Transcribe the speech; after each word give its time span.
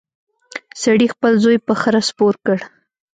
سړي 0.81 1.07
خپل 1.13 1.33
زوی 1.43 1.57
په 1.67 1.73
خره 1.81 2.01
سپور 2.09 2.33
کړ. 2.45 2.57